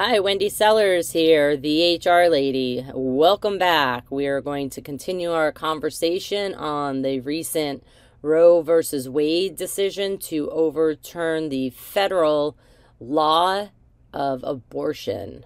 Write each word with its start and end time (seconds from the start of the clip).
Hi, 0.00 0.20
Wendy 0.20 0.48
Sellers 0.48 1.10
here, 1.10 1.56
the 1.56 1.96
HR 1.96 2.30
lady. 2.30 2.86
Welcome 2.94 3.58
back. 3.58 4.08
We 4.12 4.28
are 4.28 4.40
going 4.40 4.70
to 4.70 4.80
continue 4.80 5.32
our 5.32 5.50
conversation 5.50 6.54
on 6.54 7.02
the 7.02 7.18
recent 7.18 7.82
Roe 8.22 8.62
versus 8.62 9.08
Wade 9.08 9.56
decision 9.56 10.16
to 10.18 10.52
overturn 10.52 11.48
the 11.48 11.70
federal 11.70 12.56
law 13.00 13.70
of 14.14 14.44
abortion. 14.44 15.44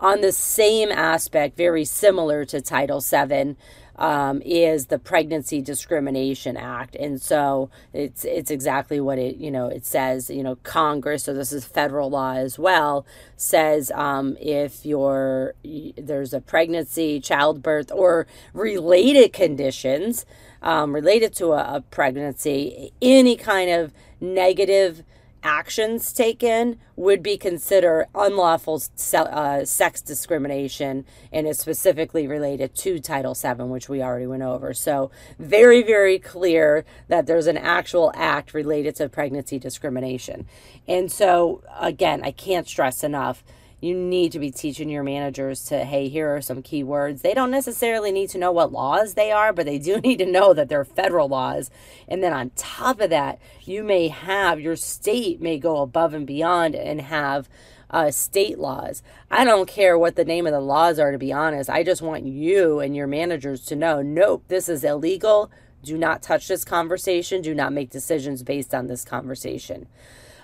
On 0.00 0.22
the 0.22 0.32
same 0.32 0.90
aspect, 0.90 1.56
very 1.56 1.84
similar 1.84 2.44
to 2.46 2.60
Title 2.60 3.00
VII, 3.00 3.54
um, 3.96 4.42
is 4.42 4.86
the 4.86 4.98
Pregnancy 4.98 5.62
Discrimination 5.62 6.56
Act, 6.56 6.94
and 6.96 7.20
so 7.20 7.70
it's 7.92 8.24
it's 8.24 8.50
exactly 8.50 9.00
what 9.00 9.18
it 9.18 9.36
you 9.36 9.50
know 9.50 9.68
it 9.68 9.84
says. 9.86 10.30
You 10.30 10.42
know, 10.42 10.56
Congress, 10.62 11.24
so 11.24 11.34
this 11.34 11.52
is 11.52 11.64
federal 11.64 12.10
law 12.10 12.34
as 12.34 12.58
well, 12.58 13.06
says 13.36 13.90
um, 13.92 14.36
if 14.40 14.84
you're 14.86 15.54
there's 15.96 16.32
a 16.34 16.40
pregnancy, 16.40 17.20
childbirth, 17.20 17.90
or 17.92 18.26
related 18.52 19.32
conditions 19.32 20.26
um, 20.62 20.94
related 20.94 21.34
to 21.36 21.52
a, 21.52 21.76
a 21.76 21.80
pregnancy, 21.90 22.92
any 23.00 23.36
kind 23.36 23.70
of 23.70 23.92
negative 24.20 25.04
actions 25.42 26.12
taken 26.12 26.78
would 26.96 27.22
be 27.22 27.36
considered 27.36 28.06
unlawful 28.14 28.82
uh, 29.14 29.64
sex 29.64 30.00
discrimination 30.00 31.04
and 31.32 31.46
is 31.46 31.58
specifically 31.58 32.26
related 32.26 32.74
to 32.74 32.98
Title 32.98 33.34
VII, 33.34 33.64
which 33.64 33.88
we 33.88 34.02
already 34.02 34.26
went 34.26 34.42
over. 34.42 34.74
So, 34.74 35.10
very, 35.38 35.82
very 35.82 36.18
clear 36.18 36.84
that 37.08 37.26
there's 37.26 37.46
an 37.46 37.58
actual 37.58 38.12
act 38.14 38.54
related 38.54 38.96
to 38.96 39.08
pregnancy 39.08 39.58
discrimination. 39.58 40.46
And 40.88 41.10
so, 41.10 41.62
again, 41.78 42.22
I 42.24 42.30
can't 42.30 42.66
stress 42.66 43.04
enough 43.04 43.44
you 43.80 43.94
need 43.94 44.32
to 44.32 44.38
be 44.38 44.50
teaching 44.50 44.88
your 44.88 45.02
managers 45.02 45.64
to 45.64 45.84
hey 45.84 46.08
here 46.08 46.34
are 46.34 46.40
some 46.40 46.62
key 46.62 46.82
words 46.82 47.22
they 47.22 47.34
don't 47.34 47.50
necessarily 47.50 48.10
need 48.10 48.28
to 48.28 48.38
know 48.38 48.52
what 48.52 48.72
laws 48.72 49.14
they 49.14 49.30
are 49.30 49.52
but 49.52 49.66
they 49.66 49.78
do 49.78 50.00
need 50.00 50.18
to 50.18 50.26
know 50.26 50.54
that 50.54 50.68
they're 50.68 50.84
federal 50.84 51.28
laws 51.28 51.70
and 52.08 52.22
then 52.22 52.32
on 52.32 52.50
top 52.56 53.00
of 53.00 53.10
that 53.10 53.38
you 53.64 53.82
may 53.82 54.08
have 54.08 54.60
your 54.60 54.76
state 54.76 55.40
may 55.40 55.58
go 55.58 55.82
above 55.82 56.14
and 56.14 56.26
beyond 56.26 56.74
and 56.74 57.00
have 57.02 57.48
uh, 57.90 58.10
state 58.10 58.58
laws. 58.58 59.02
I 59.30 59.44
don't 59.44 59.68
care 59.68 59.96
what 59.96 60.16
the 60.16 60.24
name 60.24 60.46
of 60.46 60.52
the 60.52 60.60
laws 60.60 60.98
are, 60.98 61.12
to 61.12 61.18
be 61.18 61.32
honest. 61.32 61.70
I 61.70 61.82
just 61.82 62.02
want 62.02 62.24
you 62.24 62.80
and 62.80 62.96
your 62.96 63.06
managers 63.06 63.64
to 63.66 63.76
know 63.76 64.02
nope, 64.02 64.44
this 64.48 64.68
is 64.68 64.84
illegal. 64.84 65.50
Do 65.82 65.96
not 65.96 66.22
touch 66.22 66.48
this 66.48 66.64
conversation. 66.64 67.42
Do 67.42 67.54
not 67.54 67.72
make 67.72 67.90
decisions 67.90 68.42
based 68.42 68.74
on 68.74 68.86
this 68.88 69.04
conversation. 69.04 69.86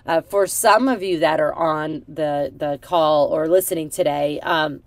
Uh, 0.05 0.21
for 0.21 0.47
some 0.47 0.89
of 0.89 1.03
you 1.03 1.19
that 1.19 1.41
are 1.41 1.55
on 1.55 2.05
the 2.09 2.53
the 2.57 2.79
call 2.83 3.29
or 3.29 3.47
listening 3.49 3.89
today, 3.89 4.41
um, 4.41 4.81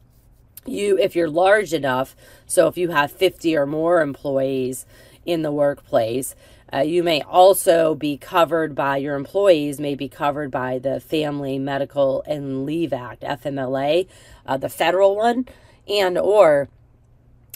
you 0.65 0.97
if 0.97 1.15
you're 1.15 1.29
large 1.29 1.73
enough, 1.73 2.15
so 2.45 2.67
if 2.67 2.77
you 2.77 2.89
have 2.89 3.11
50 3.11 3.55
or 3.55 3.65
more 3.65 4.01
employees 4.01 4.85
in 5.25 5.41
the 5.41 5.51
workplace, 5.51 6.35
uh, 6.73 6.79
you 6.79 7.01
may 7.01 7.21
also 7.21 7.95
be 7.95 8.17
covered 8.17 8.75
by 8.75 8.97
your 8.97 9.15
employees 9.15 9.79
may 9.79 9.95
be 9.95 10.09
covered 10.09 10.51
by 10.51 10.79
the 10.79 10.99
Family 10.99 11.57
Medical 11.59 12.21
and 12.27 12.65
Leave 12.65 12.91
Act 12.91 13.21
(FMLA), 13.21 14.07
uh, 14.45 14.57
the 14.57 14.69
federal 14.69 15.15
one, 15.15 15.47
and 15.87 16.17
or 16.17 16.67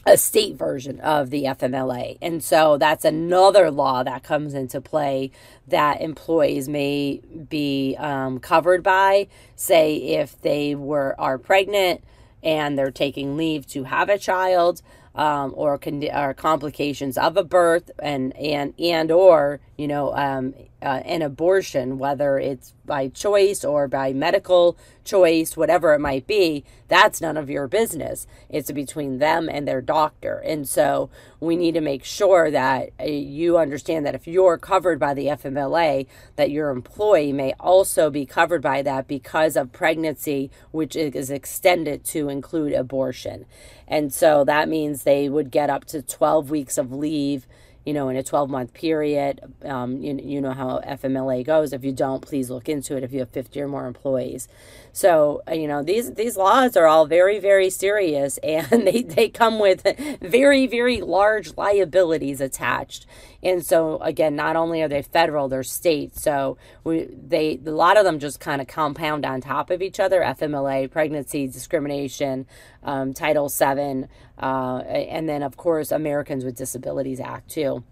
a 0.05 0.17
state 0.17 0.55
version 0.55 0.99
of 1.01 1.29
the 1.29 1.43
FMLA. 1.43 2.17
And 2.21 2.43
so 2.43 2.77
that's 2.77 3.05
another 3.05 3.69
law 3.69 4.03
that 4.03 4.23
comes 4.23 4.53
into 4.53 4.81
play 4.81 5.31
that 5.67 6.01
employees 6.01 6.67
may 6.67 7.21
be 7.49 7.95
um, 7.99 8.39
covered 8.39 8.81
by. 8.81 9.27
Say, 9.55 9.95
if 9.97 10.41
they 10.41 10.73
were 10.75 11.15
are 11.19 11.37
pregnant 11.37 12.03
and 12.41 12.77
they're 12.77 12.91
taking 12.91 13.35
leave 13.37 13.67
to 13.67 13.83
have 13.83 14.09
a 14.09 14.17
child, 14.17 14.81
um, 15.15 15.53
or, 15.55 15.77
con- 15.77 16.09
or 16.13 16.33
complications 16.33 17.17
of 17.17 17.35
a 17.35 17.43
birth 17.43 17.91
and 17.99 18.35
and 18.37 18.73
and 18.79 19.11
or 19.11 19.59
you 19.77 19.87
know 19.87 20.15
um, 20.15 20.53
uh, 20.81 21.01
an 21.05 21.21
abortion, 21.21 21.97
whether 21.97 22.37
it's 22.37 22.73
by 22.85 23.07
choice 23.07 23.63
or 23.63 23.87
by 23.87 24.13
medical 24.13 24.77
choice, 25.03 25.57
whatever 25.57 25.93
it 25.93 25.99
might 25.99 26.25
be, 26.25 26.63
that's 26.87 27.21
none 27.21 27.37
of 27.37 27.49
your 27.49 27.67
business. 27.67 28.25
It's 28.49 28.71
between 28.71 29.19
them 29.19 29.49
and 29.49 29.67
their 29.67 29.81
doctor. 29.81 30.39
And 30.39 30.67
so 30.67 31.09
we 31.39 31.55
need 31.55 31.73
to 31.73 31.81
make 31.81 32.03
sure 32.03 32.49
that 32.49 32.91
uh, 32.99 33.05
you 33.05 33.57
understand 33.57 34.05
that 34.05 34.15
if 34.15 34.27
you're 34.27 34.57
covered 34.57 34.99
by 34.99 35.13
the 35.13 35.27
FMLA, 35.27 36.07
that 36.35 36.51
your 36.51 36.69
employee 36.69 37.33
may 37.33 37.53
also 37.59 38.09
be 38.09 38.25
covered 38.25 38.61
by 38.61 38.81
that 38.81 39.07
because 39.07 39.55
of 39.55 39.71
pregnancy, 39.71 40.49
which 40.71 40.95
is 40.95 41.29
extended 41.29 42.03
to 42.05 42.29
include 42.29 42.73
abortion. 42.73 43.45
And 43.87 44.13
so 44.13 44.43
that 44.45 44.69
means 44.69 45.03
they 45.03 45.29
would 45.29 45.51
get 45.51 45.69
up 45.69 45.85
to 45.85 46.01
12 46.01 46.49
weeks 46.49 46.77
of 46.77 46.91
leave 46.91 47.47
you 47.85 47.93
know, 47.93 48.09
in 48.09 48.17
a 48.17 48.23
12 48.23 48.49
month 48.49 48.73
period. 48.73 49.41
Um, 49.63 50.01
you, 50.01 50.19
you 50.21 50.41
know 50.41 50.51
how 50.51 50.81
FMLA 50.85 51.45
goes. 51.45 51.73
If 51.73 51.83
you 51.83 51.91
don't, 51.91 52.21
please 52.21 52.49
look 52.49 52.69
into 52.69 52.95
it 52.97 53.03
if 53.03 53.11
you 53.11 53.19
have 53.19 53.29
50 53.29 53.61
or 53.61 53.67
more 53.67 53.87
employees. 53.87 54.47
So, 54.91 55.41
uh, 55.47 55.53
you 55.53 55.67
know, 55.67 55.83
these, 55.83 56.13
these 56.13 56.35
laws 56.35 56.75
are 56.75 56.87
all 56.87 57.05
very, 57.05 57.39
very 57.39 57.69
serious 57.69 58.37
and 58.43 58.87
they, 58.87 59.03
they 59.03 59.29
come 59.29 59.59
with 59.59 59.85
very, 60.21 60.67
very 60.67 61.01
large 61.01 61.55
liabilities 61.57 62.41
attached. 62.41 63.05
And 63.41 63.65
so, 63.65 63.99
again, 63.99 64.35
not 64.35 64.57
only 64.57 64.81
are 64.81 64.89
they 64.89 65.01
federal, 65.01 65.47
they're 65.47 65.63
state. 65.63 66.17
So 66.17 66.57
we, 66.83 67.05
they, 67.05 67.59
a 67.65 67.71
lot 67.71 67.95
of 67.95 68.03
them 68.03 68.19
just 68.19 68.39
kind 68.41 68.61
of 68.61 68.67
compound 68.67 69.25
on 69.25 69.39
top 69.39 69.69
of 69.69 69.81
each 69.81 69.99
other 69.99 70.19
FMLA, 70.21 70.91
pregnancy 70.91 71.47
discrimination, 71.47 72.45
um, 72.83 73.13
Title 73.13 73.49
VII, 73.49 74.05
uh, 74.41 74.77
and 74.87 75.27
then, 75.27 75.43
of 75.43 75.57
course, 75.57 75.91
Americans 75.91 76.45
with 76.45 76.55
Disabilities 76.55 77.19
Act, 77.19 77.49
too. 77.49 77.83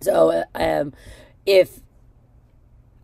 So, 0.00 0.44
um, 0.54 0.92
if 1.44 1.80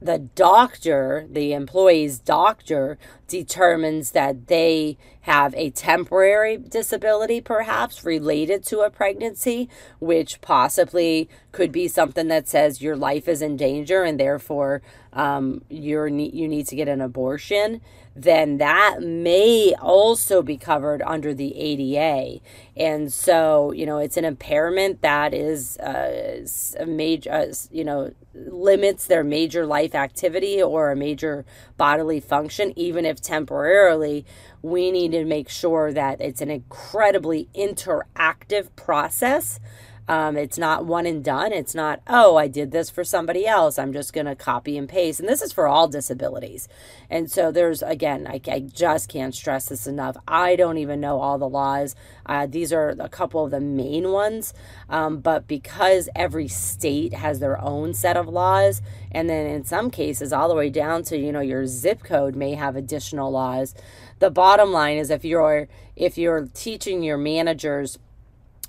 the 0.01 0.19
doctor, 0.19 1.27
the 1.31 1.53
employee's 1.53 2.19
doctor, 2.19 2.99
determines 3.33 4.11
that 4.11 4.49
they 4.49 4.99
have 5.23 5.55
a 5.55 5.71
temporary 5.71 6.59
disability, 6.59 7.41
perhaps 7.41 8.05
related 8.05 8.63
to 8.67 8.81
a 8.81 8.91
pregnancy, 8.91 9.71
which 9.99 10.41
possibly 10.43 11.31
could 11.51 11.73
be 11.73 11.89
something 11.89 12.29
that 12.29 12.47
says 12.47 12.83
your 12.83 12.95
life 12.95 13.27
is 13.27 13.41
in 13.41 13.57
danger 13.57 14.03
and 14.03 14.21
therefore 14.21 14.83
um, 15.15 15.63
you're 15.71 16.09
you 16.09 16.47
need 16.47 16.67
to 16.67 16.77
get 16.77 16.89
an 16.89 17.01
abortion 17.01 17.81
then 18.15 18.59
that 18.59 19.03
may 19.03 19.75
also 19.81 20.43
be 20.43 20.57
covered 20.57 21.03
under 21.03 21.33
the 21.33 21.57
ADA. 21.57 22.41
And 22.77 23.13
so, 23.13 23.73
you 23.73 23.87
know, 23.87 23.99
it's 23.99 24.17
an 24.17 24.25
impairment 24.25 25.01
that 25.01 25.33
is 25.33 25.79
uh, 25.79 26.45
a 26.79 26.87
major, 26.87 27.31
uh, 27.31 27.47
you 27.71 27.85
know, 27.85 28.13
limits 28.35 29.07
their 29.07 29.25
major 29.25 29.67
life 29.67 29.95
activity 29.95 30.63
or 30.63 30.91
a 30.91 30.97
major 30.97 31.45
bodily 31.77 32.21
function, 32.21 32.73
even 32.77 33.05
if 33.07 33.21
temporarily. 33.23 34.27
We 34.61 34.91
need 34.91 35.13
to 35.13 35.25
make 35.25 35.49
sure 35.49 35.93
that 35.93 36.21
it's 36.21 36.41
an 36.41 36.51
incredibly 36.51 37.49
interactive 37.55 38.75
process 38.77 39.61
um, 40.09 40.37
it's 40.37 40.59
not 40.59 40.85
one 40.85 41.07
and 41.07 41.23
done. 41.23 41.53
It's 41.53 41.75
not, 41.75 42.01
oh, 42.07 42.37
I 42.37 42.49
did 42.49 42.73
this 42.73 42.91
for 42.91 43.05
somebody 43.05 43.47
else. 43.47 43.79
I'm 43.79 43.93
just 43.93 44.13
going 44.13 44.27
to 44.27 44.35
copy 44.35 44.77
and 44.77 44.89
paste. 44.89 45.21
And 45.21 45.29
this 45.29 45.43
is 45.43 45.53
for 45.53 45.69
all 45.69 45.87
disabilities. 45.87 46.69
And 47.09 47.31
so 47.31 47.53
there's, 47.53 47.83
again, 47.83 48.27
I, 48.27 48.41
I 48.51 48.61
just 48.61 49.09
can't 49.09 49.35
stress 49.35 49.67
this 49.67 49.87
enough. 49.87 50.17
I 50.27 50.57
don't 50.57 50.79
even 50.79 51.01
know 51.01 51.21
all 51.21 51.39
the 51.39 51.49
laws. 51.49 51.95
Uh, 52.27 52.47
these 52.47 52.73
are 52.73 52.97
a 52.99 53.09
couple 53.09 53.45
of 53.45 53.53
the 53.53 53.61
main 53.61 54.11
ones. 54.11 54.53
Um, 54.89 55.21
but 55.21 55.47
because 55.47 56.09
every 56.17 56.49
state 56.49 57.15
has 57.15 57.39
their 57.39 57.61
own 57.61 57.95
set 57.95 58.17
of 58.17 58.27
laws, 58.29 58.83
and 59.13 59.31
then 59.31 59.47
in 59.47 59.65
some 59.65 59.91
cases, 59.91 60.33
all 60.33 60.49
the 60.49 60.55
way 60.55 60.69
down 60.69 61.05
to, 61.05 61.17
you 61.17 61.31
know, 61.31 61.41
your 61.41 61.67
zip 61.67 62.03
code 62.03 62.35
may 62.35 62.55
have 62.55 62.75
additional 62.77 63.31
laws. 63.31 63.75
The 64.19 64.31
bottom 64.31 64.73
line 64.73 64.99
is 64.99 65.11
if 65.11 65.25
you're 65.25 65.69
if 65.95 66.17
you're 66.17 66.49
teaching 66.55 67.03
your 67.03 67.19
managers 67.19 67.99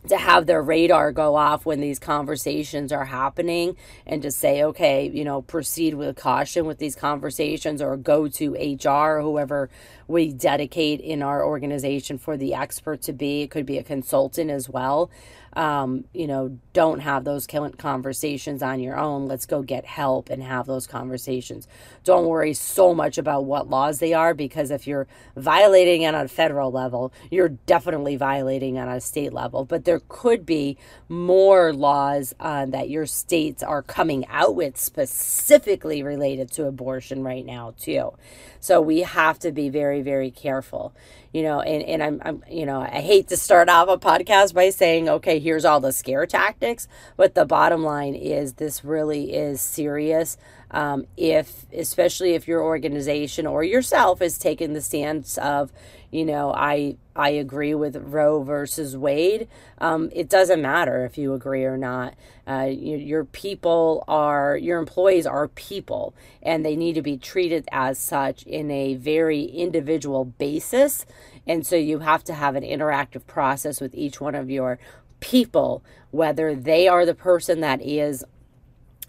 to 0.10 0.18
have 0.18 0.46
their 0.46 0.62
radar 0.62 1.12
go 1.12 1.36
off 1.36 1.66
when 1.66 1.80
these 1.80 2.00
conversations 2.00 2.92
are 2.92 3.06
happening 3.06 3.76
and 4.06 4.22
to 4.22 4.32
say, 4.32 4.64
okay, 4.64 5.10
you 5.10 5.24
know, 5.24 5.42
proceed 5.42 5.94
with 5.94 6.18
caution 6.18 6.66
with 6.66 6.78
these 6.78 6.96
conversations 6.96 7.82
or 7.82 7.96
go 7.96 8.28
to 8.28 8.54
HR 8.54 9.22
whoever 9.22 9.70
we 10.08 10.32
dedicate 10.34 11.00
in 11.00 11.24
our 11.24 11.46
organization 11.46 12.18
for 12.18 12.36
the 12.36 12.54
expert 12.54 13.02
to 13.04 13.14
be. 13.14 13.44
It 13.44 13.52
could 13.52 13.66
be 13.66 13.78
a 13.78 13.84
consultant 13.84 14.52
as 14.52 14.70
well 14.70 15.10
um, 15.56 16.06
you 16.14 16.28
know, 16.28 16.58
don't 16.74 17.00
have 17.00 17.24
those 17.24 17.48
conversations 17.48 18.64
on 18.64 18.80
your 18.80 18.98
own. 18.98 19.28
Let's 19.28 19.46
go 19.46 19.62
get 19.62 19.86
help 19.86 20.30
and 20.30 20.42
have 20.42 20.66
those 20.66 20.88
conversations. 20.88 21.68
Don't 22.04 22.28
worry 22.28 22.54
so 22.54 22.94
much 22.94 23.18
about 23.18 23.46
what 23.46 23.70
laws 23.70 24.00
they 24.00 24.14
are 24.14 24.34
because 24.34 24.72
if 24.72 24.88
you're 24.88 25.08
violating 25.36 26.02
it 26.02 26.16
on 26.16 26.26
a 26.26 26.28
federal 26.28 26.72
level, 26.72 27.14
you're 27.30 27.50
definitely 27.50 28.16
violating 28.16 28.78
on 28.78 28.88
a 28.88 29.00
state 29.00 29.34
level. 29.34 29.66
But 29.66 29.86
there 29.86 30.02
could 30.08 30.46
be 30.46 30.78
more 31.08 31.74
laws 31.74 32.34
uh, 32.40 32.66
that 32.68 32.90
your 32.90 33.06
states 33.06 33.62
are 33.62 33.82
coming 33.82 34.26
out 34.28 34.56
with 34.56 34.78
specifically 34.78 36.02
related 36.02 36.52
to 36.54 36.66
abortion 36.66 37.24
right 37.24 37.46
now, 37.46 37.74
too. 37.80 38.14
So 38.60 38.82
we 38.82 39.02
have 39.02 39.40
to 39.40 39.52
be 39.52 39.70
very, 39.70 40.02
very 40.02 40.32
careful 40.32 40.94
you 41.34 41.42
know, 41.42 41.62
and, 41.62 41.84
and 41.84 42.04
I'm, 42.04 42.22
I'm, 42.24 42.44
you 42.48 42.66
know, 42.66 42.80
I 42.80 43.02
hate 43.02 43.30
to 43.30 43.38
start 43.38 43.68
off 43.68 43.90
a 43.90 43.98
podcast 43.98 44.54
by 44.54 44.70
saying, 44.70 45.10
okay, 45.10 45.40
here's 45.44 45.66
all 45.66 45.80
the 45.80 45.92
scare 45.92 46.26
tactics, 46.26 46.88
but 47.18 47.36
the 47.36 47.46
bottom 47.46 47.84
line 47.84 48.16
is 48.16 48.54
this 48.54 48.84
really 48.84 49.34
is 49.34 49.62
serious. 49.62 50.38
Um, 50.72 51.06
if, 51.16 51.68
especially 51.72 52.34
if 52.34 52.48
your 52.48 52.64
organization 52.64 53.46
or 53.46 53.64
yourself 53.64 54.24
is 54.24 54.40
taking 54.40 54.74
the 54.74 54.82
stance 54.82 55.38
of, 55.38 55.72
you 56.10 56.26
know, 56.26 56.52
I, 56.52 56.98
I 57.16 57.30
agree 57.30 57.76
with 57.76 57.96
Roe 57.96 58.42
versus 58.42 58.98
Wade. 58.98 59.48
Um, 59.78 60.10
it 60.14 60.30
doesn't 60.30 60.62
matter 60.62 61.06
if 61.06 61.16
you 61.16 61.36
agree 61.36 61.64
or 61.64 61.78
not. 61.78 62.16
Uh, 62.48 62.70
you, 62.72 62.98
your 62.98 63.24
people 63.24 64.04
are, 64.08 64.58
your 64.58 64.80
employees 64.80 65.28
are 65.28 65.48
people, 65.48 66.16
and 66.42 66.66
they 66.66 66.76
need 66.76 66.94
to 66.96 67.04
be 67.04 67.18
treated 67.18 67.68
as 67.72 68.00
such 68.00 68.42
in 68.44 68.72
a 68.72 68.96
very 68.96 69.44
individual 69.44 70.26
basis. 70.26 71.06
And 71.46 71.68
so 71.68 71.76
you 71.76 72.00
have 72.00 72.24
to 72.26 72.34
have 72.34 72.56
an 72.56 72.64
interactive 72.64 73.28
process 73.28 73.80
with 73.80 73.94
each 73.94 74.20
one 74.20 74.34
of 74.34 74.50
your 74.50 74.80
people, 75.24 75.82
whether 76.12 76.54
they 76.54 76.86
are 76.86 77.06
the 77.06 77.16
person 77.16 77.62
that 77.62 77.82
is 77.82 78.26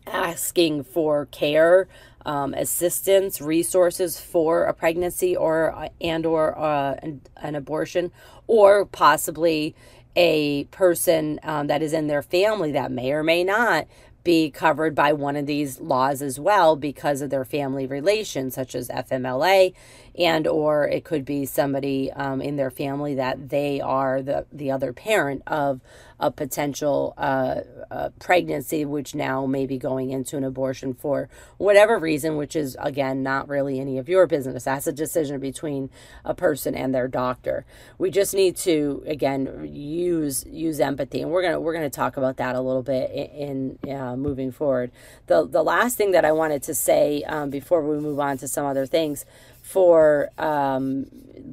asking 0.07 0.85
for 0.85 1.27
care 1.27 1.89
um, 2.25 2.55
assistance, 2.55 3.41
resources 3.41 4.19
for 4.19 4.65
a 4.65 4.73
pregnancy 4.73 5.37
or 5.37 5.75
uh, 5.75 5.89
and 6.01 6.25
or 6.25 6.57
uh, 6.57 6.95
an, 7.03 7.21
an, 7.37 7.57
abortion, 7.57 8.13
or 8.47 8.87
possibly 8.87 9.75
a 10.15 10.65
person 10.67 11.41
um, 11.43 11.67
that 11.67 11.83
is 11.83 11.93
in 11.93 12.07
their 12.07 12.23
family 12.23 12.71
that 12.73 12.93
may 12.93 13.11
or 13.11 13.25
may 13.25 13.43
not 13.43 13.87
be 14.23 14.51
covered 14.51 14.95
by 14.95 15.13
one 15.13 15.37
of 15.37 15.47
these 15.47 15.81
laws 15.81 16.23
as 16.23 16.41
well 16.41 16.77
because 16.77 17.21
of 17.21 17.29
their 17.29 17.45
family 17.45 17.87
relations 17.87 18.55
such 18.55 18.75
as 18.75 18.89
fmla 18.89 19.75
and 20.19 20.47
or 20.47 20.87
it 20.87 21.05
could 21.05 21.25
be 21.25 21.45
somebody 21.45 22.11
um, 22.13 22.41
in 22.41 22.57
their 22.57 22.71
family 22.71 23.15
that 23.15 23.49
they 23.49 23.81
are 23.81 24.23
the, 24.23 24.47
the 24.53 24.71
other 24.71 24.93
parent 24.93 25.43
of 25.47 25.81
a 26.21 26.31
potential 26.31 27.13
uh, 27.19 27.61
uh, 27.91 28.09
pregnancy 28.21 28.85
which 28.85 29.15
now 29.15 29.45
may 29.47 29.67
be 29.67 29.77
going 29.77 30.11
into 30.11 30.37
an 30.37 30.45
abortion 30.45 30.95
for 30.95 31.29
whatever 31.59 31.99
reason 31.99 32.37
which 32.37 32.55
is 32.55 32.77
again 32.81 33.23
not 33.23 33.49
really 33.49 33.81
any 33.81 33.99
of 33.99 34.09
your 34.09 34.27
business. 34.27 34.65
That's 34.65 34.87
a 34.87 34.93
decision 34.93 35.41
between 35.41 35.91
a 36.25 36.35
person 36.35 36.75
and 36.75 36.95
their 36.95 37.09
doctor. 37.09 37.67
We 37.99 38.11
just 38.11 38.33
need 38.33 38.57
to 38.59 39.03
again 39.07 39.69
use 39.73 40.45
use 40.47 40.81
empathy 40.81 41.21
and 41.21 41.31
we're 41.31 41.43
gonna 41.43 41.61
we're 41.61 41.75
gonna 41.75 41.91
talk 41.91 42.17
about 42.17 42.37
that 42.37 42.55
a 42.55 42.61
little 42.61 42.83
bit 42.83 43.11
in, 43.11 43.79
in 43.83 43.97
uh, 43.97 44.17
moving 44.17 44.53
forward. 44.53 44.93
The 45.27 45.47
the 45.47 45.63
last 45.63 45.97
thing 45.97 46.13
that 46.13 46.25
i 46.25 46.33
wanted 46.33 46.63
to 46.63 46.75
say 46.75 47.23
um, 47.25 47.51
before 47.51 47.83
we 47.83 47.99
move 47.99 48.21
on 48.21 48.39
to 48.39 48.49
some 48.49 48.67
other 48.67 48.87
things 48.87 49.25
for 49.65 50.29
um, 50.37 51.07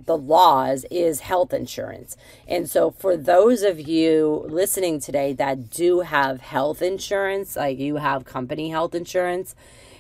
the 0.06 0.18
laws 0.18 0.86
is 0.92 1.22
health 1.22 1.54
insurance. 1.54 2.18
And 2.46 2.70
so, 2.70 2.92
for 2.92 3.16
those 3.16 3.64
of 3.64 3.80
you 3.80 4.46
listening 4.50 5.00
today 5.00 5.32
that 5.32 5.70
do 5.70 6.02
have 6.02 6.42
health 6.42 6.82
insurance, 6.82 7.56
like 7.56 7.80
you 7.80 7.96
have 7.96 8.26
company 8.26 8.70
health 8.70 8.94
insurance, 8.94 9.56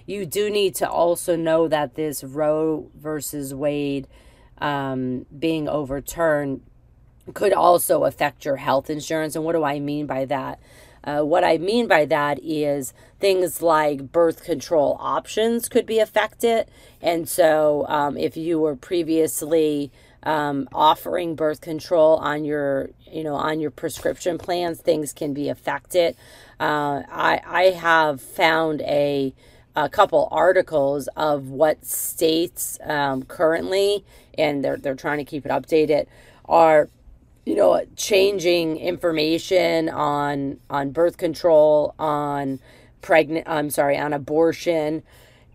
you 0.06 0.26
do 0.26 0.50
need 0.50 0.76
to 0.76 0.90
also 0.90 1.38
know 1.38 1.70
that 1.70 1.96
this 1.96 2.22
Roe 2.22 2.92
versus 2.96 3.56
Wade 3.56 4.08
um, 4.58 5.26
being 5.40 5.70
overturned 5.70 6.62
could 7.34 7.54
also 7.54 8.04
affect 8.04 8.44
your 8.44 8.58
health 8.58 8.90
insurance. 8.90 9.38
And 9.38 9.46
what 9.46 9.54
do 9.54 9.64
I 9.64 9.80
mean 9.80 10.06
by 10.06 10.26
that? 10.26 10.60
Uh, 11.04 11.22
what 11.22 11.44
I 11.44 11.58
mean 11.58 11.88
by 11.88 12.06
that 12.06 12.40
is 12.44 12.94
things 13.20 13.62
like 13.62 14.12
birth 14.12 14.44
control 14.44 14.98
options 15.00 15.68
could 15.68 15.86
be 15.86 16.00
affected. 16.00 16.68
And 17.02 17.28
so, 17.28 17.86
um, 17.88 18.18
if 18.18 18.38
you 18.38 18.60
were 18.60 18.76
previously 18.76 19.92
um, 20.24 20.70
offering 20.72 21.36
birth 21.36 21.62
control 21.62 22.18
on 22.18 22.46
your, 22.46 22.92
you 23.12 23.24
know, 23.24 23.36
on 23.36 23.60
your 23.60 23.72
prescription 23.72 24.38
plans, 24.38 24.80
things 24.80 25.14
can 25.14 25.34
be 25.34 25.50
affected. 25.50 26.16
Uh, 26.60 27.02
I 27.10 27.42
I 27.46 27.64
have 27.72 28.22
found 28.22 28.82
a 28.82 29.34
a 29.76 29.90
couple 29.90 30.28
articles 30.32 31.08
of 31.16 31.48
what 31.48 31.86
states 31.86 32.78
um, 32.84 33.24
currently, 33.24 34.06
and 34.38 34.64
they're 34.64 34.78
they're 34.78 34.96
trying 34.96 35.18
to 35.18 35.26
keep 35.26 35.46
it 35.46 35.50
updated, 35.50 36.06
are 36.46 36.90
you 37.46 37.56
know 37.56 37.84
changing 37.96 38.78
information 38.78 39.90
on 39.90 40.60
on 40.70 40.92
birth 40.92 41.18
control 41.18 41.96
on 42.00 42.60
pregnant 43.02 43.48
i'm 43.48 43.70
sorry 43.70 43.98
on 43.98 44.14
abortion 44.14 45.04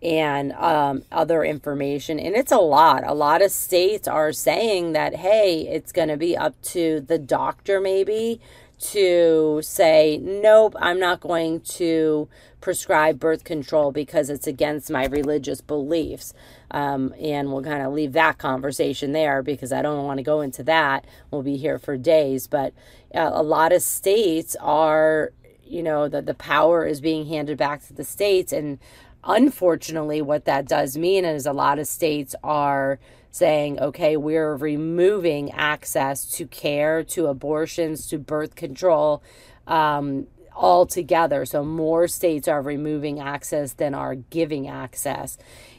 and 0.03 0.53
um, 0.53 1.03
other 1.11 1.43
information. 1.43 2.19
And 2.19 2.35
it's 2.35 2.51
a 2.51 2.59
lot. 2.59 3.03
A 3.05 3.13
lot 3.13 3.41
of 3.41 3.51
states 3.51 4.07
are 4.07 4.31
saying 4.31 4.93
that 4.93 5.15
hey 5.15 5.67
it's 5.67 5.91
going 5.91 6.09
to 6.09 6.17
be 6.17 6.37
up 6.37 6.59
to 6.61 7.01
the 7.01 7.17
doctor 7.17 7.79
maybe 7.81 8.39
to 8.79 9.59
say 9.63 10.19
nope 10.21 10.75
i'm 10.79 10.99
not 10.99 11.19
going 11.19 11.59
to 11.61 12.29
prescribe 12.67 13.17
birth 13.17 13.45
control 13.45 13.93
because 13.93 14.29
it's 14.29 14.45
against 14.45 14.91
my 14.91 15.05
religious 15.05 15.61
beliefs. 15.61 16.33
Um, 16.69 17.13
and 17.17 17.51
we'll 17.51 17.63
kind 17.63 17.81
of 17.81 17.93
leave 17.93 18.13
that 18.13 18.37
conversation 18.37 19.13
there 19.13 19.41
because 19.41 19.71
I 19.71 19.81
don't 19.81 20.03
want 20.03 20.17
to 20.17 20.23
go 20.23 20.41
into 20.41 20.63
that. 20.63 21.05
We'll 21.31 21.43
be 21.43 21.55
here 21.55 21.79
for 21.79 21.95
days. 21.95 22.47
But 22.47 22.73
uh, 23.15 23.31
a 23.33 23.43
lot 23.43 23.71
of 23.71 23.81
states 23.81 24.55
are, 24.59 25.31
you 25.63 25.81
know, 25.83 26.09
the, 26.09 26.21
the 26.21 26.33
power 26.33 26.85
is 26.85 26.99
being 26.99 27.27
handed 27.27 27.57
back 27.57 27.85
to 27.87 27.93
the 27.93 28.03
states. 28.03 28.51
And 28.51 28.79
unfortunately, 29.23 30.21
what 30.21 30.43
that 30.43 30.67
does 30.67 30.97
mean 30.97 31.23
is 31.23 31.45
a 31.45 31.53
lot 31.53 31.79
of 31.79 31.87
states 31.87 32.35
are 32.43 32.99
saying, 33.37 33.79
okay, 33.79 34.17
we're 34.17 34.55
removing 34.55 35.51
access 35.51 36.25
to 36.31 36.47
care, 36.47 37.03
to 37.03 37.27
abortions, 37.27 38.07
to 38.07 38.17
birth 38.17 38.55
control. 38.55 39.21
Um, 39.67 40.27
altogether. 40.57 41.45
So 41.45 41.63
more 41.63 42.07
states 42.07 42.47
are 42.47 42.61
removing 42.61 43.19
access 43.19 43.73
than 43.73 43.93
are 43.93 44.15
giving 44.15 44.67
access. 44.67 45.37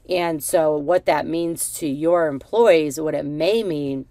And 0.08 0.42
so 0.42 0.76
what 0.76 1.04
that 1.06 1.26
means 1.26 1.72
to 1.74 1.88
your 1.88 2.28
employees, 2.28 3.00
what 3.00 3.14
it 3.14 3.26
may 3.26 3.62
mean 3.62 4.06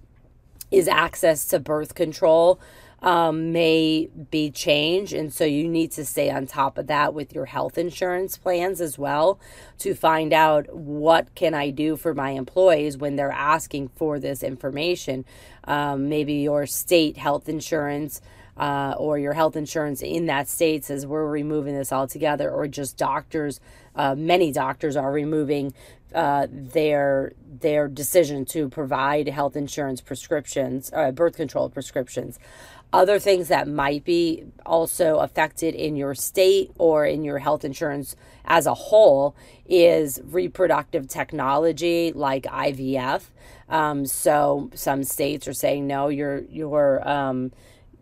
is 0.70 0.88
access 0.88 1.48
to 1.48 1.60
birth 1.60 1.96
control 1.96 2.60
um, 3.02 3.52
may 3.52 4.10
be 4.32 4.50
changed. 4.50 5.14
And 5.14 5.32
so 5.32 5.46
you 5.46 5.68
need 5.68 5.92
to 5.94 6.06
stay 6.06 6.30
on 6.30 6.48
top 6.48 6.78
of 6.78 6.88
that 6.88 7.14
with 7.14 7.34
your 7.34 7.46
health 7.46 7.78
insurance 7.78 8.38
plans 8.38 8.82
as 8.82 8.98
well 8.98 9.40
to 9.80 9.94
find 9.94 10.34
out 10.34 10.74
what 10.76 11.34
can 11.36 11.54
I 11.54 11.70
do 11.70 11.96
for 11.96 12.14
my 12.14 12.32
employees 12.32 12.98
when 12.98 13.16
they're 13.16 13.32
asking 13.32 13.90
for 13.90 14.20
this 14.20 14.44
information. 14.44 15.26
Um, 15.66 16.10
maybe 16.10 16.34
your 16.36 16.66
state 16.66 17.18
health 17.18 17.48
insurance 17.48 18.22
uh, 18.58 18.96
or 18.98 19.20
your 19.20 19.34
health 19.34 19.56
insurance 19.56 20.02
in 20.02 20.26
that 20.26 20.48
state 20.48 20.84
says 20.84 21.06
we're 21.06 21.28
removing 21.28 21.76
this 21.76 21.94
altogether, 21.94 22.50
or 22.50 22.68
just 22.68 22.98
doctors, 22.98 23.60
uh, 23.96 24.16
many 24.16 24.52
doctors 24.52 24.96
are 24.96 25.12
removing 25.12 25.74
uh, 26.16 26.48
their 26.50 27.34
their 27.60 27.88
decision 27.88 28.46
to 28.46 28.70
provide 28.70 29.28
health 29.28 29.56
insurance 29.56 30.02
prescriptions, 30.02 30.92
uh, 30.94 31.12
birth 31.12 31.36
control 31.36 31.70
prescriptions. 31.70 32.40
Other 32.94 33.20
things 33.20 33.50
that 33.50 33.68
might 33.68 34.06
be 34.06 34.46
also 34.66 35.18
affected 35.18 35.76
in 35.76 35.96
your 35.98 36.16
state 36.16 36.72
or 36.78 37.06
in 37.06 37.24
your 37.24 37.40
health 37.40 37.66
insurance 37.66 38.16
as 38.46 38.66
a 38.66 38.74
whole 38.74 39.36
is 39.68 40.22
reproductive 40.24 41.08
technology 41.08 42.14
like 42.14 42.44
IVF. 42.44 43.24
Um, 43.70 44.06
so 44.06 44.70
some 44.74 45.04
states 45.04 45.48
are 45.48 45.54
saying 45.54 45.86
no, 45.86 46.08
you're 46.08 46.40
you're 46.50 47.08
um, 47.08 47.52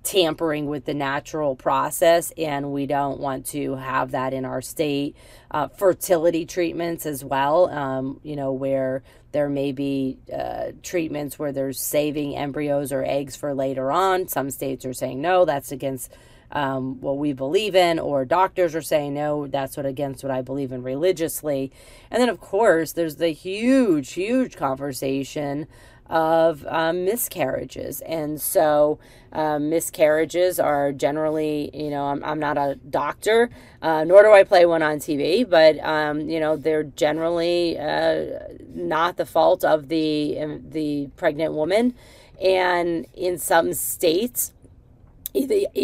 tampering 0.06 0.68
with 0.68 0.86
the 0.86 0.94
natural 0.94 1.56
process, 1.56 2.32
and 2.38 2.72
we 2.72 2.86
don't 2.86 3.20
want 3.20 3.48
to 3.48 3.76
have 3.76 4.12
that 4.12 4.34
in 4.34 4.46
our 4.46 4.62
state. 4.62 5.18
Uh, 5.52 5.68
fertility 5.68 6.46
treatments 6.46 7.06
as 7.06 7.26
well, 7.26 7.70
um, 7.70 8.20
you 8.24 8.36
know, 8.36 8.54
where 8.54 9.04
there 9.32 9.50
may 9.50 9.72
be 9.72 10.18
uh, 10.34 10.72
treatments 10.84 11.38
where 11.38 11.52
there's 11.52 11.82
saving 11.82 12.38
embryos 12.38 12.94
or 12.94 13.04
eggs 13.04 13.36
for 13.36 13.54
later 13.54 13.92
on. 13.92 14.28
Some 14.28 14.50
states 14.52 14.86
are 14.86 14.94
saying 14.94 15.22
no, 15.22 15.44
that's 15.44 15.72
against 15.72 16.14
um, 16.52 17.02
what 17.02 17.18
we 17.18 17.34
believe 17.34 17.76
in, 17.76 18.00
or 18.00 18.24
doctors 18.24 18.76
are 18.76 18.82
saying 18.82 19.14
no, 19.14 19.48
that's 19.48 19.76
what 19.76 19.86
against 19.86 20.24
what 20.24 20.32
I 20.32 20.42
believe 20.42 20.72
in 20.72 20.84
religiously. 20.84 21.72
And 22.12 22.22
then, 22.22 22.30
of 22.30 22.40
course, 22.40 22.94
there's 22.94 23.18
the 23.18 23.30
huge, 23.30 24.14
huge 24.14 24.56
conversation 24.56 25.68
of 26.08 26.66
um, 26.68 27.06
miscarriages. 27.06 28.02
And 28.02 28.40
so, 28.40 29.00
um, 29.32 29.70
miscarriages 29.70 30.60
are 30.60 30.92
generally, 30.92 31.72
you 31.74 31.90
know, 31.90 32.06
I'm, 32.06 32.24
I'm 32.24 32.40
not 32.40 32.58
a 32.58 32.76
doctor, 32.90 33.50
uh, 33.82 34.04
nor 34.04 34.24
do 34.24 34.32
I 34.32 34.44
play 34.44 34.66
one 34.66 34.84
on 34.84 34.98
TV, 34.98 35.48
but, 35.50 35.80
um, 35.80 36.30
you 36.30 36.40
know, 36.40 36.56
they're 36.56 36.84
generally 36.84 37.78
uh, 37.78 38.40
not 38.74 39.18
the 39.18 39.26
fault 39.26 39.64
of 39.64 39.90
the, 39.90 40.40
um, 40.40 40.64
the 40.70 41.10
pregnant 41.18 41.54
woman. 41.54 41.96
And 42.42 43.08
in 43.14 43.38
some 43.38 43.74
states, 43.74 44.54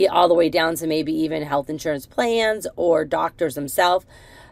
all 0.09 0.27
the 0.27 0.33
way 0.33 0.49
down 0.49 0.75
to 0.75 0.87
maybe 0.87 1.13
even 1.13 1.43
health 1.43 1.69
insurance 1.69 2.05
plans 2.05 2.67
or 2.75 3.03
doctors 3.03 3.55
themselves 3.55 4.05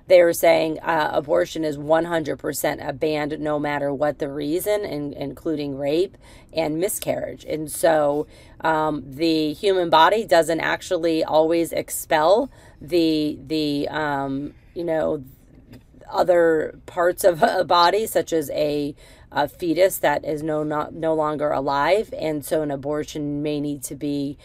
they 0.10 0.24
were 0.24 0.34
saying 0.34 0.80
uh, 0.80 1.12
abortion 1.13 1.63
is 1.63 1.78
100% 1.78 2.88
a 2.88 2.94
banned 2.94 3.39
no 3.39 3.60
matter 3.60 3.94
what 3.94 4.18
the 4.18 4.28
reason, 4.28 4.84
in, 4.84 5.13
including 5.13 5.78
rape 5.78 6.18
and 6.51 6.80
miscarriage. 6.80 7.46
And 7.46 7.72
so 7.72 8.25
um, 8.62 9.04
the 9.06 9.54
human 9.54 9.92
body 9.92 10.25
doesn't 10.25 10.60
actually 10.60 11.24
always 11.24 11.72
expel 11.72 12.50
the, 12.82 13.38
the 13.46 13.88
um, 13.89 14.56
you 14.74 14.84
know, 14.84 15.24
other 16.10 16.80
parts 16.88 17.24
of 17.24 17.44
a 17.44 17.63
body, 17.63 18.08
such 18.08 18.34
as 18.34 18.50
a, 18.50 18.96
a 19.32 19.48
fetus 19.48 20.00
that 20.00 20.25
is 20.25 20.42
no, 20.42 20.63
not, 20.63 20.92
no 20.92 21.13
longer 21.13 21.51
alive. 21.51 22.12
And 22.18 22.44
so 22.44 22.63
an 22.63 22.72
abortion 22.72 23.44
may 23.44 23.62
need 23.62 23.84
to 23.84 23.96
be 23.96 24.39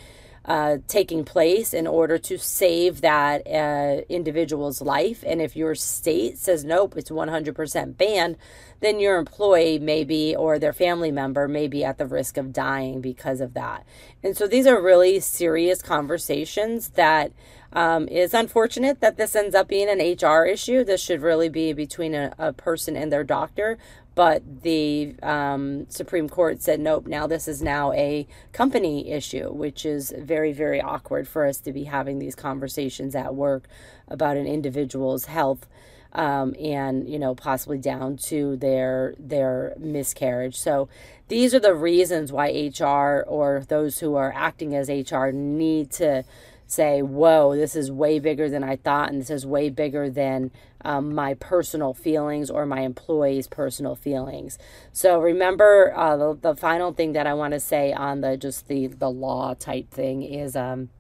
uh, 0.44 0.78
taking 0.86 1.24
place 1.24 1.72
in 1.72 1.86
order 1.86 2.18
to 2.18 2.36
save 2.36 3.00
that 3.00 3.46
uh, 3.46 4.02
individual's 4.08 4.82
life. 4.82 5.24
And 5.26 5.40
if 5.40 5.56
your 5.56 5.74
state 5.74 6.38
says 6.38 6.64
nope, 6.64 6.94
it's 6.96 7.10
100% 7.10 7.96
banned, 7.96 8.36
then 8.80 9.00
your 9.00 9.16
employee 9.18 9.78
maybe 9.78 10.36
or 10.36 10.58
their 10.58 10.72
family 10.72 11.10
member 11.10 11.48
may 11.48 11.66
be 11.66 11.82
at 11.84 11.96
the 11.96 12.06
risk 12.06 12.36
of 12.36 12.52
dying 12.52 13.00
because 13.00 13.40
of 13.40 13.54
that. 13.54 13.86
And 14.22 14.36
so 14.36 14.46
these 14.46 14.66
are 14.66 14.80
really 14.80 15.20
serious 15.20 15.80
conversations 15.80 16.90
that 16.90 17.32
um, 17.72 18.06
is 18.08 18.34
unfortunate 18.34 19.00
that 19.00 19.16
this 19.16 19.34
ends 19.34 19.54
up 19.54 19.68
being 19.68 19.88
an 19.88 19.98
HR 19.98 20.44
issue. 20.44 20.84
This 20.84 21.00
should 21.00 21.22
really 21.22 21.48
be 21.48 21.72
between 21.72 22.14
a, 22.14 22.34
a 22.38 22.52
person 22.52 22.96
and 22.96 23.10
their 23.10 23.24
doctor 23.24 23.78
but 24.14 24.62
the 24.62 25.14
um, 25.23 25.87
Supreme 25.88 26.28
Court 26.28 26.62
said, 26.62 26.78
nope, 26.80 27.06
now 27.06 27.26
this 27.26 27.49
is 27.49 27.62
now 27.62 27.92
a 27.92 28.26
company 28.52 29.11
issue, 29.11 29.50
which 29.52 29.85
is 29.85 30.14
very, 30.16 30.52
very 30.52 30.80
awkward 30.80 31.26
for 31.26 31.47
us 31.47 31.59
to 31.59 31.73
be 31.73 31.85
having 31.85 32.18
these 32.18 32.35
conversations 32.35 33.14
at 33.14 33.35
work 33.35 33.66
about 34.06 34.37
an 34.37 34.47
individual's 34.47 35.26
health. 35.26 35.66
Um, 36.16 36.54
and 36.61 37.09
you 37.09 37.18
know 37.18 37.35
possibly 37.35 37.78
down 37.78 38.18
to 38.28 38.54
their 38.54 39.16
their 39.18 39.75
miscarriage. 39.80 40.56
So 40.56 40.88
these 41.26 41.56
are 41.56 41.59
the 41.59 41.75
reasons 41.75 42.30
why 42.30 42.50
HR 42.50 43.25
or 43.26 43.64
those 43.66 43.99
who 43.99 44.14
are 44.14 44.33
acting 44.33 44.76
as 44.76 44.88
HR 44.88 45.30
need 45.33 45.90
to 45.94 46.23
say, 46.66 47.02
whoa, 47.02 47.54
this 47.54 47.76
is 47.76 47.90
way 47.90 48.18
bigger 48.18 48.49
than 48.49 48.64
I 48.64 48.76
thought, 48.76 49.11
and 49.11 49.21
this 49.21 49.30
is 49.30 49.47
way 49.47 49.71
bigger 49.71 50.11
than 50.11 50.50
um, 50.85 51.14
my 51.14 51.35
personal 51.35 51.94
feelings 51.94 52.50
or 52.50 52.66
my 52.66 52.80
employees' 52.80 53.49
personal 53.49 53.94
feelings. 53.94 54.59
So 54.92 55.21
remember, 55.21 55.92
uh, 55.97 56.16
the, 56.16 56.38
the 56.40 56.56
final 56.56 56.92
thing 56.92 57.12
that 57.12 57.26
I 57.26 57.35
want 57.35 57.54
to 57.54 57.61
say 57.61 57.92
on 57.92 58.21
the 58.21 58.37
just 58.37 58.68
the 58.68 58.87
the 58.87 59.11
law 59.11 59.54
type 59.54 59.90
thing 59.90 60.23
is 60.23 60.56
um, 60.56 60.90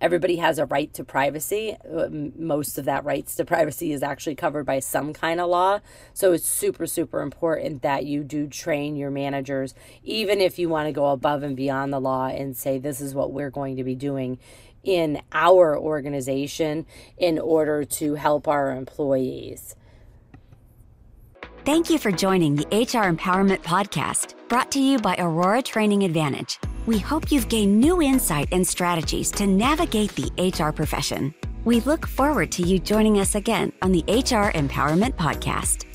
everybody 0.00 0.36
has 0.36 0.58
a 0.58 0.66
right 0.66 0.92
to 0.94 1.04
privacy. 1.04 1.76
Uh, 1.84 2.08
most 2.36 2.78
of 2.78 2.84
that 2.84 3.04
rights 3.04 3.34
to 3.36 3.44
privacy 3.44 3.92
is 3.92 4.02
actually 4.02 4.34
covered 4.34 4.64
by 4.64 4.78
some 4.78 5.12
kind 5.12 5.40
of 5.40 5.48
law. 5.48 5.80
So 6.14 6.32
it's 6.32 6.48
super, 6.48 6.86
super 6.86 7.20
important 7.20 7.82
that 7.82 8.04
you 8.04 8.22
do 8.22 8.46
train 8.46 8.96
your 8.96 9.10
managers, 9.10 9.74
even 10.02 10.40
if 10.40 10.58
you 10.58 10.68
want 10.68 10.88
to 10.88 10.92
go 10.92 11.06
above 11.06 11.42
and 11.42 11.56
beyond 11.56 11.92
the 11.92 12.00
law 12.00 12.26
and 12.28 12.56
say, 12.56 12.78
this 12.78 13.00
is 13.00 13.14
what 13.14 13.32
we're 13.32 13.50
going 13.50 13.76
to 13.76 13.84
be 13.84 13.94
doing 13.94 14.38
in 14.84 15.20
our 15.32 15.78
organization 15.78 16.86
in 17.16 17.38
order 17.38 17.84
to 17.84 18.14
help 18.14 18.48
our 18.48 18.70
employees. 18.70 19.74
Thank 21.64 21.90
you 21.90 21.98
for 21.98 22.10
joining 22.10 22.54
the 22.54 22.66
HR 22.68 23.12
Empowerment 23.12 23.62
Podcast, 23.62 24.34
brought 24.48 24.72
to 24.72 24.80
you 24.80 24.98
by 24.98 25.16
Aurora 25.18 25.60
Training 25.60 26.04
Advantage. 26.04 26.58
We 26.88 26.98
hope 26.98 27.30
you've 27.30 27.50
gained 27.50 27.78
new 27.78 28.00
insight 28.00 28.48
and 28.50 28.66
strategies 28.66 29.30
to 29.32 29.46
navigate 29.46 30.10
the 30.14 30.32
HR 30.40 30.72
profession. 30.72 31.34
We 31.66 31.80
look 31.80 32.06
forward 32.06 32.50
to 32.52 32.62
you 32.62 32.78
joining 32.78 33.20
us 33.20 33.34
again 33.34 33.74
on 33.82 33.92
the 33.92 34.02
HR 34.08 34.50
Empowerment 34.56 35.14
Podcast. 35.14 35.87